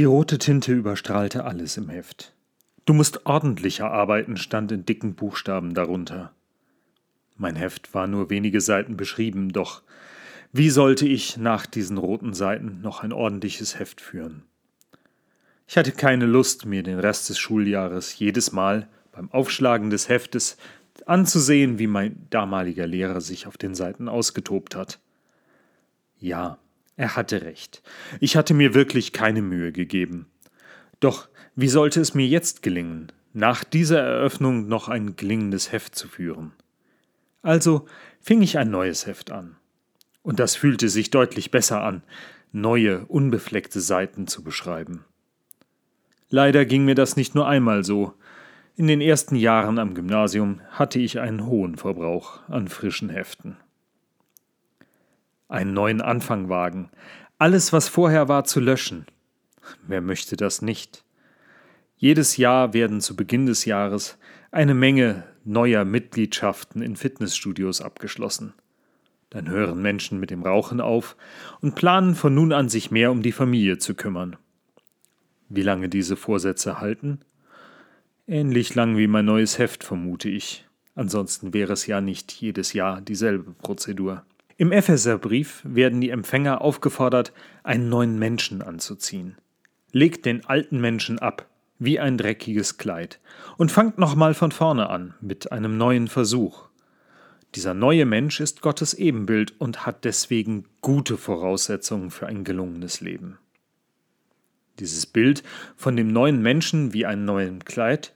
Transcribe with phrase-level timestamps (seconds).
[0.00, 2.32] Die rote Tinte überstrahlte alles im Heft.
[2.86, 6.32] Du musst ordentlicher arbeiten, stand in dicken Buchstaben darunter.
[7.36, 9.82] Mein Heft war nur wenige Seiten beschrieben, doch
[10.54, 14.44] wie sollte ich nach diesen roten Seiten noch ein ordentliches Heft führen?
[15.68, 20.56] Ich hatte keine Lust, mir den Rest des Schuljahres jedes Mal beim Aufschlagen des Heftes
[21.04, 24.98] anzusehen, wie mein damaliger Lehrer sich auf den Seiten ausgetobt hat.
[26.18, 26.56] Ja,
[27.00, 27.82] er hatte recht.
[28.20, 30.26] Ich hatte mir wirklich keine Mühe gegeben.
[31.00, 36.08] Doch wie sollte es mir jetzt gelingen, nach dieser Eröffnung noch ein gelingendes Heft zu
[36.08, 36.52] führen?
[37.40, 37.86] Also
[38.20, 39.56] fing ich ein neues Heft an.
[40.22, 42.02] Und das fühlte sich deutlich besser an,
[42.52, 45.06] neue, unbefleckte Seiten zu beschreiben.
[46.28, 48.12] Leider ging mir das nicht nur einmal so.
[48.76, 53.56] In den ersten Jahren am Gymnasium hatte ich einen hohen Verbrauch an frischen Heften.
[55.50, 56.90] Einen neuen Anfang wagen,
[57.36, 59.04] alles, was vorher war, zu löschen.
[59.86, 61.04] Wer möchte das nicht?
[61.96, 64.16] Jedes Jahr werden zu Beginn des Jahres
[64.52, 68.54] eine Menge neuer Mitgliedschaften in Fitnessstudios abgeschlossen.
[69.28, 71.16] Dann hören Menschen mit dem Rauchen auf
[71.60, 74.36] und planen von nun an sich mehr um die Familie zu kümmern.
[75.48, 77.20] Wie lange diese Vorsätze halten?
[78.28, 80.64] Ähnlich lang wie mein neues Heft, vermute ich.
[80.94, 84.24] Ansonsten wäre es ja nicht jedes Jahr dieselbe Prozedur.
[84.60, 89.38] Im Epheserbrief werden die Empfänger aufgefordert, einen neuen Menschen anzuziehen.
[89.90, 91.46] Legt den alten Menschen ab,
[91.78, 93.20] wie ein dreckiges Kleid,
[93.56, 96.66] und fangt nochmal von vorne an mit einem neuen Versuch.
[97.54, 103.38] Dieser neue Mensch ist Gottes Ebenbild und hat deswegen gute Voraussetzungen für ein gelungenes Leben.
[104.78, 105.42] Dieses Bild
[105.74, 108.12] von dem neuen Menschen wie einem neuen Kleid,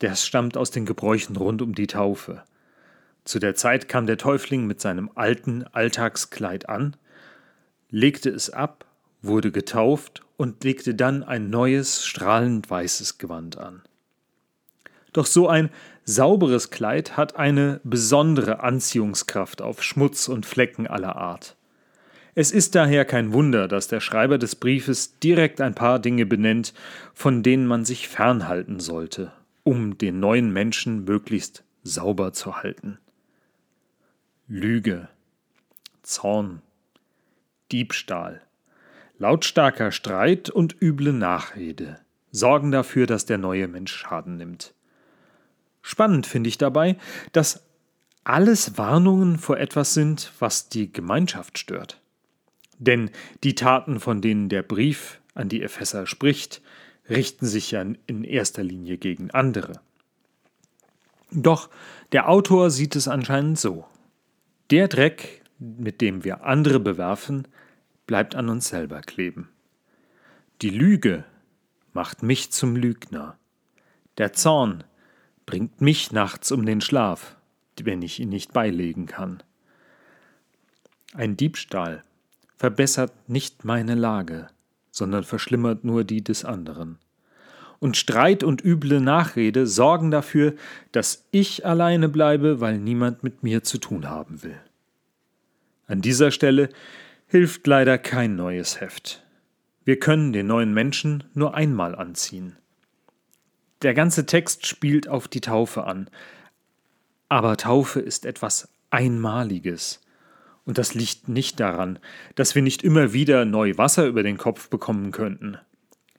[0.00, 2.42] das stammt aus den Gebräuchen rund um die Taufe.
[3.28, 6.96] Zu der Zeit kam der Täufling mit seinem alten Alltagskleid an,
[7.90, 8.86] legte es ab,
[9.20, 13.82] wurde getauft und legte dann ein neues, strahlend weißes Gewand an.
[15.12, 15.68] Doch so ein
[16.06, 21.54] sauberes Kleid hat eine besondere Anziehungskraft auf Schmutz und Flecken aller Art.
[22.34, 26.72] Es ist daher kein Wunder, dass der Schreiber des Briefes direkt ein paar Dinge benennt,
[27.12, 29.32] von denen man sich fernhalten sollte,
[29.64, 32.98] um den neuen Menschen möglichst sauber zu halten.
[34.50, 35.10] Lüge,
[36.02, 36.62] Zorn,
[37.70, 38.40] Diebstahl,
[39.18, 42.00] lautstarker Streit und üble Nachrede
[42.30, 44.72] sorgen dafür, dass der neue Mensch Schaden nimmt.
[45.82, 46.96] Spannend finde ich dabei,
[47.32, 47.62] dass
[48.24, 52.00] alles Warnungen vor etwas sind, was die Gemeinschaft stört.
[52.78, 53.10] Denn
[53.44, 56.62] die Taten, von denen der Brief an die Epheser spricht,
[57.10, 59.80] richten sich ja in erster Linie gegen andere.
[61.30, 61.68] Doch
[62.12, 63.84] der Autor sieht es anscheinend so.
[64.70, 67.48] Der Dreck, mit dem wir andere bewerfen,
[68.06, 69.48] bleibt an uns selber kleben.
[70.60, 71.24] Die Lüge
[71.94, 73.38] macht mich zum Lügner.
[74.18, 74.84] Der Zorn
[75.46, 77.36] bringt mich nachts um den Schlaf,
[77.80, 79.42] wenn ich ihn nicht beilegen kann.
[81.14, 82.02] Ein Diebstahl
[82.56, 84.48] verbessert nicht meine Lage,
[84.90, 86.98] sondern verschlimmert nur die des anderen.
[87.80, 90.54] Und Streit und üble Nachrede sorgen dafür,
[90.90, 94.60] dass ich alleine bleibe, weil niemand mit mir zu tun haben will.
[95.86, 96.70] An dieser Stelle
[97.26, 99.24] hilft leider kein neues Heft.
[99.84, 102.56] Wir können den neuen Menschen nur einmal anziehen.
[103.82, 106.10] Der ganze Text spielt auf die Taufe an.
[107.28, 110.00] Aber Taufe ist etwas Einmaliges.
[110.64, 111.98] Und das liegt nicht daran,
[112.34, 115.56] dass wir nicht immer wieder neu Wasser über den Kopf bekommen könnten,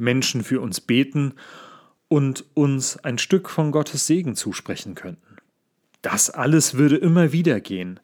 [0.00, 1.34] Menschen für uns beten
[2.08, 5.36] und uns ein Stück von Gottes Segen zusprechen könnten.
[6.02, 8.00] Das alles würde immer wieder gehen.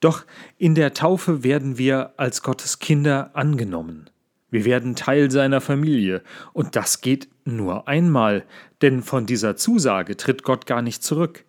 [0.00, 0.24] Doch
[0.58, 4.10] in der Taufe werden wir als Gottes Kinder angenommen.
[4.50, 8.44] Wir werden Teil seiner Familie, und das geht nur einmal,
[8.82, 11.44] denn von dieser Zusage tritt Gott gar nicht zurück.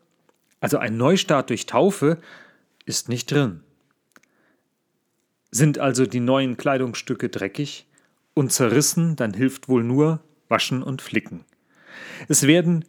[0.60, 2.20] Also ein Neustart durch Taufe
[2.86, 3.62] ist nicht drin.
[5.52, 7.87] Sind also die neuen Kleidungsstücke dreckig
[8.38, 11.44] und zerrissen, dann hilft wohl nur Waschen und Flicken.
[12.28, 12.86] Es werden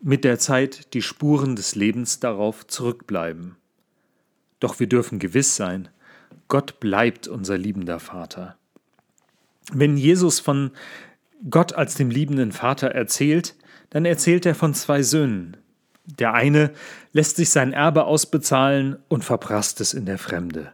[0.00, 3.56] mit der Zeit die Spuren des Lebens darauf zurückbleiben.
[4.60, 5.88] Doch wir dürfen gewiss sein,
[6.48, 8.56] Gott bleibt unser liebender Vater.
[9.72, 10.72] Wenn Jesus von
[11.48, 13.56] Gott als dem liebenden Vater erzählt,
[13.90, 15.56] dann erzählt er von zwei Söhnen.
[16.04, 16.72] Der eine
[17.12, 20.72] lässt sich sein Erbe ausbezahlen und verprasst es in der Fremde.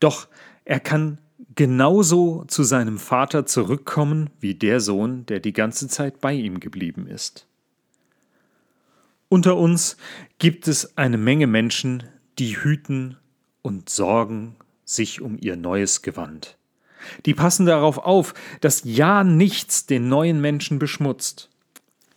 [0.00, 0.28] Doch
[0.64, 1.18] er kann
[1.56, 7.06] genauso zu seinem Vater zurückkommen wie der Sohn, der die ganze Zeit bei ihm geblieben
[7.06, 7.46] ist.
[9.28, 9.96] Unter uns
[10.38, 12.04] gibt es eine Menge Menschen,
[12.38, 13.16] die hüten
[13.62, 16.56] und sorgen sich um ihr neues Gewand.
[17.26, 21.50] Die passen darauf auf, dass ja nichts den neuen Menschen beschmutzt.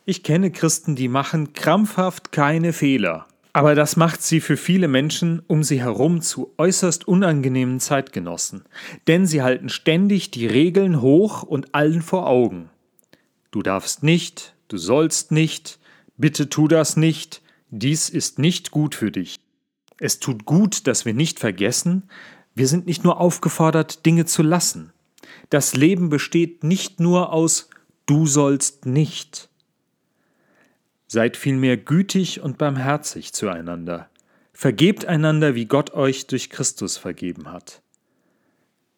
[0.05, 3.27] Ich kenne Christen, die machen krampfhaft keine Fehler.
[3.57, 8.65] Aber das macht sie für viele Menschen um sie herum zu äußerst unangenehmen Zeitgenossen,
[9.07, 12.69] denn sie halten ständig die Regeln hoch und allen vor Augen.
[13.49, 15.79] Du darfst nicht, du sollst nicht,
[16.17, 19.37] bitte tu das nicht, dies ist nicht gut für dich.
[19.97, 22.11] Es tut gut, dass wir nicht vergessen,
[22.53, 24.93] wir sind nicht nur aufgefordert, Dinge zu lassen.
[25.49, 27.71] Das Leben besteht nicht nur aus
[28.05, 29.49] Du sollst nicht.
[31.07, 34.09] Seid vielmehr gütig und barmherzig zueinander.
[34.53, 37.81] Vergebt einander, wie Gott euch durch Christus vergeben hat.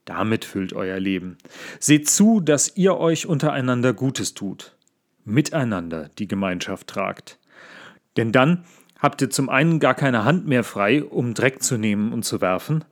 [0.06, 1.38] Damit füllt euer Leben.
[1.80, 4.76] Seht zu, dass ihr euch untereinander Gutes tut.
[5.24, 7.38] Miteinander die Gemeinschaft tragt.
[8.18, 8.66] Denn dann
[8.98, 12.42] habt ihr zum einen gar keine Hand mehr frei, um Dreck zu nehmen und zu
[12.42, 12.86] werfen,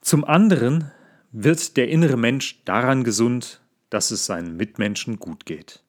[0.00, 0.90] zum anderen
[1.32, 3.60] wird der innere Mensch daran gesund,
[3.90, 5.82] dass es seinen Mitmenschen gut geht.